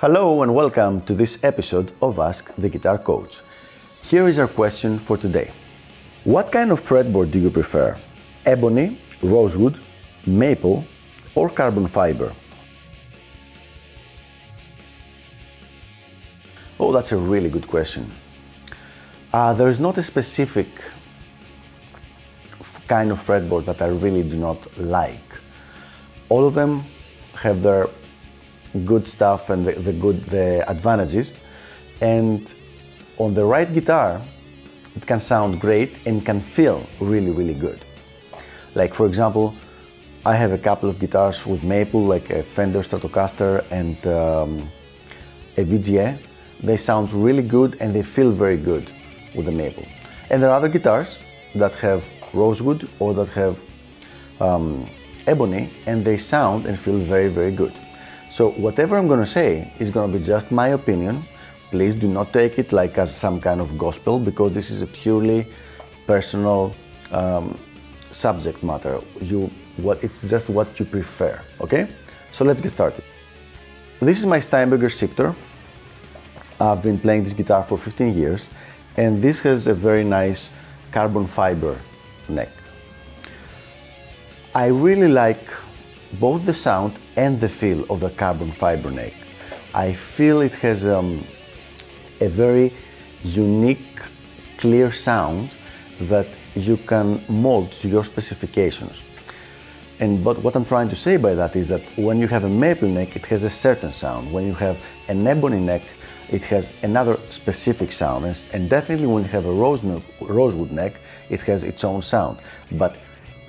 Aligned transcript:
Hello 0.00 0.44
and 0.44 0.54
welcome 0.54 1.00
to 1.00 1.12
this 1.12 1.42
episode 1.42 1.90
of 2.00 2.20
Ask 2.20 2.54
the 2.54 2.68
Guitar 2.68 2.98
Coach. 2.98 3.40
Here 4.04 4.28
is 4.28 4.38
our 4.38 4.46
question 4.46 4.96
for 4.96 5.16
today. 5.16 5.50
What 6.22 6.52
kind 6.52 6.70
of 6.70 6.80
fretboard 6.80 7.32
do 7.32 7.40
you 7.40 7.50
prefer? 7.50 7.98
Ebony, 8.46 9.00
rosewood, 9.20 9.80
maple, 10.24 10.84
or 11.34 11.50
carbon 11.50 11.88
fiber? 11.88 12.32
Oh, 16.78 16.92
that's 16.92 17.10
a 17.10 17.16
really 17.16 17.50
good 17.50 17.66
question. 17.66 18.08
Uh, 19.32 19.52
there 19.52 19.66
is 19.66 19.80
not 19.80 19.98
a 19.98 20.02
specific 20.04 20.68
kind 22.86 23.10
of 23.10 23.18
fretboard 23.18 23.64
that 23.64 23.82
I 23.82 23.88
really 23.88 24.22
do 24.22 24.36
not 24.36 24.78
like. 24.78 25.28
All 26.28 26.46
of 26.46 26.54
them 26.54 26.84
have 27.34 27.62
their 27.62 27.88
good 28.84 29.06
stuff 29.06 29.50
and 29.50 29.66
the, 29.66 29.72
the 29.72 29.92
good 29.92 30.24
the 30.26 30.68
advantages, 30.68 31.32
and 32.00 32.54
on 33.18 33.34
the 33.34 33.44
right 33.44 33.72
guitar, 33.72 34.20
it 34.96 35.06
can 35.06 35.20
sound 35.20 35.60
great 35.60 35.98
and 36.06 36.24
can 36.24 36.40
feel 36.40 36.86
really 37.00 37.30
really 37.30 37.54
good. 37.54 37.84
Like 38.74 38.94
for 38.94 39.06
example, 39.06 39.54
I 40.26 40.34
have 40.34 40.52
a 40.52 40.58
couple 40.58 40.88
of 40.88 40.98
guitars 40.98 41.46
with 41.46 41.62
maple, 41.62 42.04
like 42.04 42.30
a 42.30 42.42
Fender 42.42 42.82
Stratocaster 42.82 43.64
and 43.70 43.96
um, 44.06 44.70
a 45.56 45.64
VGA. 45.64 46.18
They 46.62 46.76
sound 46.76 47.12
really 47.12 47.42
good 47.42 47.76
and 47.80 47.94
they 47.94 48.02
feel 48.02 48.30
very 48.30 48.56
good 48.56 48.90
with 49.34 49.46
the 49.46 49.52
maple. 49.52 49.86
And 50.30 50.42
there 50.42 50.50
are 50.50 50.56
other 50.56 50.68
guitars 50.68 51.18
that 51.54 51.74
have 51.76 52.04
rosewood 52.34 52.88
or 52.98 53.14
that 53.14 53.28
have 53.30 53.58
um, 54.40 54.88
ebony 55.26 55.70
and 55.86 56.04
they 56.04 56.18
sound 56.18 56.66
and 56.66 56.78
feel 56.78 56.98
very, 56.98 57.28
very 57.28 57.52
good. 57.52 57.72
So, 58.30 58.50
whatever 58.50 58.96
I'm 58.98 59.08
going 59.08 59.20
to 59.20 59.26
say 59.26 59.72
is 59.78 59.90
going 59.90 60.12
to 60.12 60.18
be 60.18 60.22
just 60.22 60.50
my 60.50 60.68
opinion. 60.68 61.24
Please 61.70 61.94
do 61.94 62.08
not 62.08 62.32
take 62.32 62.58
it 62.58 62.72
like 62.72 62.98
as 62.98 63.14
some 63.14 63.40
kind 63.40 63.60
of 63.60 63.76
gospel 63.78 64.18
because 64.18 64.52
this 64.52 64.70
is 64.70 64.82
a 64.82 64.86
purely 64.86 65.46
personal 66.06 66.74
um, 67.10 67.58
subject 68.10 68.62
matter. 68.62 69.00
You, 69.20 69.50
what, 69.76 70.04
it's 70.04 70.28
just 70.28 70.48
what 70.48 70.78
you 70.78 70.84
prefer, 70.84 71.42
okay? 71.60 71.88
So, 72.32 72.44
let's 72.44 72.60
get 72.60 72.70
started. 72.70 73.04
This 74.00 74.18
is 74.18 74.26
my 74.26 74.40
Steinberger 74.40 74.90
Sictor. 74.90 75.34
I've 76.60 76.82
been 76.82 76.98
playing 76.98 77.24
this 77.24 77.32
guitar 77.32 77.62
for 77.62 77.78
15 77.78 78.14
years, 78.14 78.46
and 78.96 79.22
this 79.22 79.40
has 79.40 79.66
a 79.68 79.74
very 79.74 80.04
nice 80.04 80.50
carbon 80.92 81.26
fiber 81.26 81.80
neck. 82.28 82.50
I 84.54 84.66
really 84.66 85.08
like 85.08 85.50
both 86.14 86.46
the 86.46 86.54
sound 86.54 86.98
and 87.16 87.40
the 87.40 87.48
feel 87.48 87.84
of 87.90 88.00
the 88.00 88.10
carbon 88.10 88.52
fiber 88.52 88.90
neck. 88.90 89.14
I 89.74 89.92
feel 89.92 90.40
it 90.40 90.54
has 90.54 90.86
um, 90.86 91.24
a 92.20 92.28
very 92.28 92.72
unique, 93.22 94.00
clear 94.56 94.92
sound 94.92 95.50
that 96.00 96.26
you 96.54 96.76
can 96.76 97.22
mold 97.28 97.72
to 97.72 97.88
your 97.88 98.04
specifications. 98.04 99.02
And 100.00 100.22
but 100.22 100.38
what 100.42 100.54
I'm 100.54 100.64
trying 100.64 100.88
to 100.90 100.96
say 100.96 101.16
by 101.16 101.34
that 101.34 101.56
is 101.56 101.68
that 101.68 101.82
when 101.96 102.18
you 102.18 102.28
have 102.28 102.44
a 102.44 102.48
maple 102.48 102.88
neck, 102.88 103.16
it 103.16 103.26
has 103.26 103.42
a 103.42 103.50
certain 103.50 103.90
sound. 103.90 104.32
When 104.32 104.46
you 104.46 104.54
have 104.54 104.78
an 105.08 105.26
ebony 105.26 105.60
neck, 105.60 105.82
it 106.30 106.44
has 106.44 106.70
another 106.82 107.18
specific 107.30 107.90
sound. 107.90 108.24
And, 108.52 108.68
definitely 108.70 109.06
when 109.06 109.22
you 109.24 109.28
have 109.30 109.46
a 109.46 109.52
rose 109.52 109.82
rosewood 110.20 110.70
neck, 110.70 111.00
it 111.30 111.40
has 111.40 111.64
its 111.64 111.84
own 111.84 112.02
sound. 112.02 112.38
But 112.72 112.96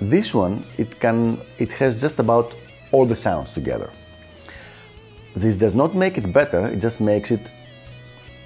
this 0.00 0.34
one, 0.34 0.64
it 0.78 0.98
can, 0.98 1.40
it 1.58 1.72
has 1.72 2.00
just 2.00 2.18
about 2.18 2.56
all 2.92 3.06
the 3.06 3.16
sounds 3.16 3.52
together. 3.52 3.90
This 5.36 5.56
does 5.56 5.74
not 5.74 5.94
make 5.94 6.18
it 6.18 6.32
better, 6.32 6.66
it 6.66 6.80
just 6.80 7.00
makes 7.00 7.30
it 7.30 7.50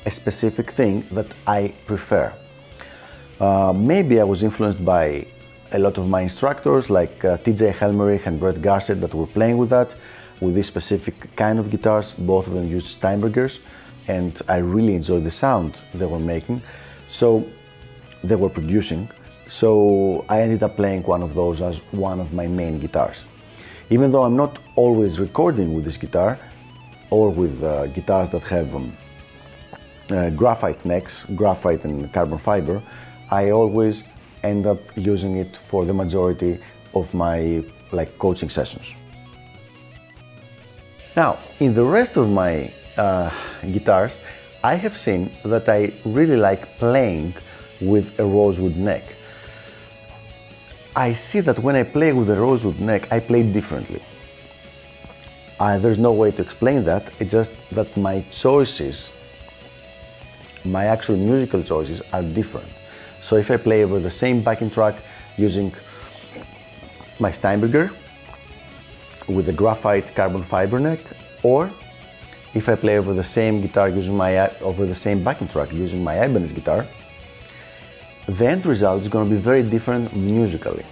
a 0.04 0.10
specific 0.10 0.70
thing 0.70 1.04
that 1.12 1.32
I 1.46 1.74
prefer. 1.86 2.32
Uh, 3.40 3.72
maybe 3.76 4.20
I 4.20 4.24
was 4.24 4.42
influenced 4.42 4.84
by 4.84 5.26
a 5.72 5.78
lot 5.78 5.98
of 5.98 6.08
my 6.08 6.20
instructors 6.20 6.88
like 6.90 7.24
uh, 7.24 7.38
TJ 7.38 7.74
Helmerich 7.74 8.26
and 8.26 8.38
Brett 8.38 8.60
Garsed 8.62 9.00
that 9.00 9.14
were 9.14 9.26
playing 9.26 9.58
with 9.58 9.70
that, 9.70 9.94
with 10.40 10.54
this 10.54 10.66
specific 10.66 11.34
kind 11.36 11.58
of 11.58 11.70
guitars. 11.70 12.12
Both 12.12 12.46
of 12.48 12.54
them 12.54 12.68
used 12.68 13.00
Steinbergers, 13.00 13.58
and 14.06 14.40
I 14.48 14.58
really 14.58 14.94
enjoyed 14.94 15.24
the 15.24 15.30
sound 15.30 15.80
they 15.94 16.06
were 16.06 16.20
making. 16.20 16.62
So 17.08 17.44
they 18.22 18.36
were 18.36 18.48
producing. 18.48 19.08
So 19.48 20.24
I 20.28 20.40
ended 20.40 20.62
up 20.62 20.76
playing 20.76 21.02
one 21.02 21.22
of 21.22 21.34
those 21.34 21.60
as 21.60 21.78
one 21.92 22.20
of 22.20 22.32
my 22.32 22.46
main 22.46 22.78
guitars. 22.78 23.24
Even 23.90 24.10
though 24.10 24.22
I'm 24.22 24.36
not 24.36 24.58
always 24.76 25.18
recording 25.20 25.74
with 25.74 25.84
this 25.84 25.96
guitar 25.96 26.38
or 27.10 27.30
with 27.30 27.62
uh, 27.62 27.86
guitars 27.88 28.30
that 28.30 28.42
have 28.44 28.74
um, 28.74 28.96
uh, 30.10 30.30
graphite 30.30 30.84
necks, 30.84 31.24
graphite 31.34 31.84
and 31.84 32.12
carbon 32.12 32.38
fiber, 32.38 32.82
I 33.30 33.50
always 33.50 34.04
end 34.42 34.66
up 34.66 34.80
using 34.96 35.36
it 35.36 35.56
for 35.56 35.84
the 35.84 35.92
majority 35.92 36.58
of 36.94 37.12
my 37.12 37.64
like 37.92 38.18
coaching 38.18 38.48
sessions. 38.48 38.94
Now, 41.16 41.38
in 41.60 41.74
the 41.74 41.84
rest 41.84 42.16
of 42.16 42.28
my 42.28 42.72
uh, 42.96 43.30
guitars, 43.72 44.18
I 44.64 44.74
have 44.74 44.96
seen 44.96 45.30
that 45.44 45.68
I 45.68 45.92
really 46.04 46.36
like 46.36 46.78
playing 46.78 47.34
with 47.80 48.18
a 48.18 48.24
rosewood 48.24 48.76
neck. 48.76 49.04
I 50.96 51.12
see 51.12 51.40
that 51.40 51.58
when 51.58 51.74
I 51.74 51.82
play 51.82 52.12
with 52.12 52.30
a 52.30 52.36
rosewood 52.36 52.78
neck, 52.78 53.10
I 53.10 53.18
play 53.18 53.42
differently. 53.42 54.00
Uh, 55.58 55.76
there's 55.78 55.98
no 55.98 56.12
way 56.12 56.30
to 56.30 56.42
explain 56.42 56.84
that, 56.84 57.12
it's 57.18 57.32
just 57.32 57.52
that 57.72 57.96
my 57.96 58.24
choices, 58.30 59.10
my 60.64 60.84
actual 60.86 61.16
musical 61.16 61.64
choices, 61.64 62.00
are 62.12 62.22
different. 62.22 62.68
So 63.20 63.36
if 63.36 63.50
I 63.50 63.56
play 63.56 63.82
over 63.82 63.98
the 63.98 64.10
same 64.10 64.40
backing 64.40 64.70
track 64.70 64.94
using 65.36 65.74
my 67.18 67.30
Steinberger 67.30 67.90
with 69.26 69.48
a 69.48 69.52
graphite 69.52 70.14
carbon 70.14 70.42
fiber 70.44 70.78
neck, 70.78 71.00
or 71.42 71.72
if 72.54 72.68
I 72.68 72.76
play 72.76 72.98
over 72.98 73.14
the 73.14 73.24
same 73.24 73.60
guitar 73.60 73.88
using 73.88 74.16
my 74.16 74.48
over 74.60 74.86
the 74.86 74.94
same 74.94 75.24
backing 75.24 75.48
track 75.48 75.72
using 75.72 76.04
my 76.04 76.14
Ibanez 76.24 76.52
guitar, 76.52 76.86
the 78.26 78.46
end 78.46 78.64
result 78.66 79.02
is 79.02 79.08
going 79.08 79.28
to 79.28 79.34
be 79.34 79.40
very 79.40 79.62
different 79.62 80.14
musically. 80.16 80.84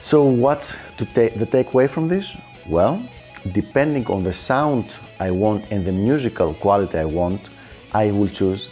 So 0.00 0.24
what's 0.24 0.76
to 0.96 1.04
take 1.04 1.38
the 1.38 1.46
takeaway 1.46 1.88
from 1.88 2.08
this? 2.08 2.32
Well, 2.66 3.02
depending 3.52 4.06
on 4.06 4.24
the 4.24 4.32
sound 4.32 4.94
I 5.20 5.30
want 5.30 5.70
and 5.70 5.84
the 5.84 5.92
musical 5.92 6.54
quality 6.54 6.98
I 6.98 7.04
want, 7.04 7.50
I 7.92 8.10
will 8.10 8.28
choose 8.28 8.70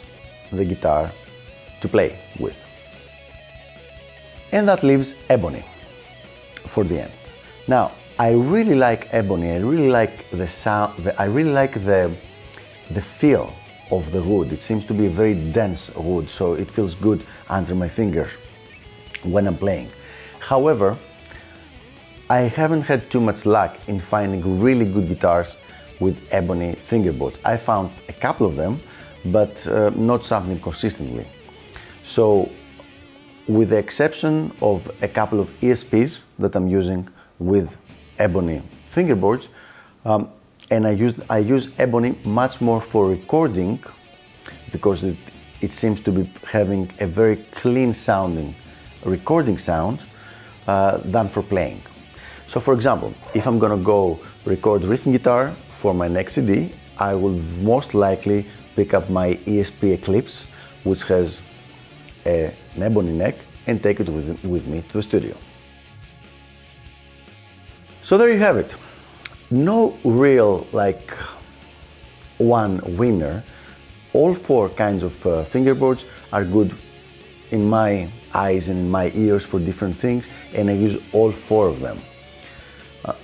the 0.51 0.65
guitar 0.65 1.13
to 1.81 1.89
play 1.89 2.19
with. 2.39 2.65
And 4.53 4.69
that 4.69 4.83
leaves 4.83 5.15
ebony 5.29 5.65
for 6.67 6.85
the 6.85 7.03
end. 7.03 7.13
Now, 7.69 7.93
I 8.19 8.33
really 8.33 8.75
like 8.75 9.09
ebony. 9.13 9.53
I 9.53 9.59
really 9.59 9.89
like 9.89 10.29
the 10.31 10.49
sound. 10.49 11.05
The, 11.05 11.21
I 11.21 11.27
really 11.27 11.53
like 11.53 11.75
the 11.85 12.13
the 12.91 13.01
feel 13.01 13.55
of 13.91 14.13
the 14.13 14.23
wood. 14.23 14.53
It 14.53 14.63
seems 14.63 14.85
to 14.87 14.95
be 14.95 15.07
a 15.07 15.11
very 15.11 15.35
dense 15.35 15.95
wood, 15.95 16.31
so 16.31 16.55
it 16.55 16.71
feels 16.71 16.95
good 16.95 17.25
under 17.49 17.75
my 17.75 17.89
fingers 17.89 18.33
when 19.23 19.47
I'm 19.47 19.57
playing. 19.57 19.91
However, 20.39 20.97
I 22.29 22.43
haven't 22.43 22.83
had 22.83 23.11
too 23.11 23.21
much 23.21 23.45
luck 23.45 23.77
in 23.89 24.01
finding 24.01 24.61
really 24.61 24.85
good 24.85 25.09
guitars 25.09 25.57
with 25.99 26.23
ebony 26.31 26.75
fingerboards. 26.75 27.39
I 27.45 27.57
found 27.57 27.91
a 28.09 28.13
couple 28.13 28.47
of 28.47 28.57
them, 28.57 28.81
but 29.27 29.67
uh, 29.67 29.91
not 29.97 30.25
something 30.25 30.59
consistently. 30.61 31.27
So, 32.05 32.51
with 33.47 33.71
the 33.71 33.79
exception 33.79 34.53
of 34.63 34.91
a 35.03 35.09
couple 35.09 35.41
of 35.41 35.51
ESPs 35.61 36.21
that 36.39 36.55
I'm 36.55 36.69
using 36.69 37.09
with 37.39 37.77
ebony 38.19 38.63
fingerboards, 38.95 39.49
um, 40.05 40.31
and 40.71 40.87
I 40.87 40.93
use 40.93 41.15
I 41.29 41.39
use 41.39 41.71
ebony 41.79 42.17
much 42.25 42.61
more 42.61 42.81
for 42.81 43.09
recording 43.09 43.83
because 44.73 45.03
it, 45.05 45.19
it 45.61 45.73
seems 45.73 46.01
to 46.03 46.13
be 46.13 46.33
having 46.47 46.91
a 47.01 47.07
very 47.07 47.37
clean 47.53 47.93
sounding 47.93 48.55
recording 49.05 49.59
sound 49.59 50.05
uh, 50.67 50.99
than 50.99 51.29
for 51.29 51.43
playing. 51.43 51.83
So, 52.47 52.61
for 52.61 52.75
example, 52.75 53.15
if 53.35 53.47
I'm 53.47 53.59
gonna 53.59 53.83
go 53.83 54.21
record 54.45 54.83
rhythm 54.83 55.13
guitar 55.13 55.55
for 55.73 55.95
my 55.95 56.09
next 56.09 56.35
CD, 56.35 56.73
I 56.99 57.15
will 57.15 57.39
most 57.61 57.95
likely 57.95 58.47
pick 58.77 58.95
up 58.95 59.09
my 59.11 59.35
ESP 59.47 59.95
Eclipse, 59.95 60.47
which 60.85 61.03
has 61.05 61.39
a, 62.27 62.55
an 62.75 62.83
ebony 62.83 63.13
neck, 63.13 63.37
and 63.67 63.83
take 63.83 64.01
it 64.01 64.09
with, 64.09 64.43
with 64.45 64.67
me 64.67 64.83
to 64.83 64.93
the 64.95 65.03
studio. 65.03 65.37
So 68.03 68.19
there 68.19 68.31
you 68.31 68.39
have 68.39 68.57
it. 68.57 68.75
No 69.51 69.99
real 70.05 70.67
like 70.73 71.11
one 72.39 72.81
winner. 72.97 73.43
All 74.13 74.33
four 74.33 74.69
kinds 74.69 75.03
of 75.03 75.27
uh, 75.27 75.45
fingerboards 75.45 76.05
are 76.33 76.45
good 76.45 76.73
in 77.51 77.69
my 77.69 78.09
eyes 78.33 78.69
and 78.69 78.79
in 78.79 78.91
my 78.91 79.11
ears 79.13 79.45
for 79.45 79.59
different 79.59 79.97
things, 79.97 80.27
and 80.55 80.71
I 80.71 80.75
use 80.75 81.03
all 81.13 81.33
four 81.33 81.67
of 81.67 81.81
them. 81.81 81.99
Uh, 83.05 83.15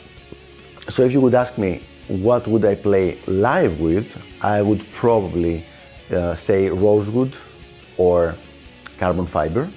so 0.89 1.05
if 1.05 1.13
you 1.13 1.21
would 1.21 1.35
ask 1.35 1.59
me, 1.59 1.83
what 2.09 2.49
would 2.49 2.65
I 2.65 2.75
play 2.75 3.19
live 3.27 3.81
with, 3.81 4.21
I 4.41 4.63
would 4.63 4.85
probably 4.93 5.65
uh, 6.11 6.35
say 6.35 6.69
rosewood 6.69 7.37
or 7.97 8.35
carbon 8.99 9.27
fiber. 9.27 9.71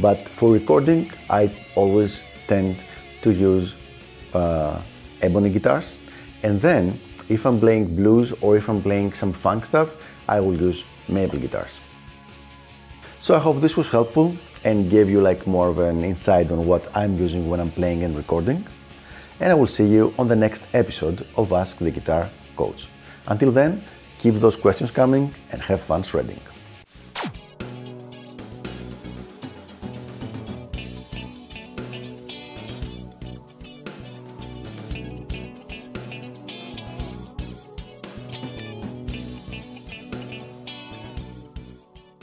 But 0.00 0.28
for 0.28 0.52
recording, 0.52 1.10
I 1.28 1.52
always 1.74 2.20
tend 2.46 2.84
to 3.22 3.32
use 3.32 3.74
uh, 4.32 4.80
ebony 5.22 5.50
guitars. 5.50 5.96
And 6.42 6.60
then, 6.60 7.00
if 7.28 7.46
I'm 7.46 7.58
playing 7.60 7.96
blues 7.96 8.32
or 8.40 8.56
if 8.56 8.68
I'm 8.68 8.82
playing 8.82 9.12
some 9.12 9.32
funk 9.32 9.64
stuff, 9.64 9.96
I 10.28 10.40
will 10.40 10.60
use 10.60 10.84
maple 11.08 11.38
guitars. 11.38 11.70
So 13.18 13.36
I 13.36 13.38
hope 13.38 13.60
this 13.60 13.76
was 13.76 13.88
helpful 13.88 14.34
and 14.64 14.90
gave 14.90 15.08
you 15.08 15.20
like 15.20 15.46
more 15.46 15.68
of 15.68 15.78
an 15.78 16.04
insight 16.04 16.50
on 16.50 16.66
what 16.66 16.84
I'm 16.96 17.16
using 17.16 17.48
when 17.48 17.60
I'm 17.60 17.70
playing 17.70 18.02
and 18.02 18.16
recording. 18.16 18.66
And 19.40 19.50
I 19.50 19.54
will 19.54 19.66
see 19.66 19.86
you 19.86 20.14
on 20.18 20.28
the 20.28 20.36
next 20.36 20.64
episode 20.74 21.26
of 21.36 21.52
Ask 21.52 21.78
the 21.78 21.90
Guitar 21.90 22.28
Coach. 22.56 22.88
Until 23.26 23.50
then, 23.50 23.84
keep 24.18 24.34
those 24.34 24.56
questions 24.56 24.90
coming 24.90 25.34
and 25.50 25.62
have 25.62 25.80
fun 25.82 26.02
shredding. 26.02 26.51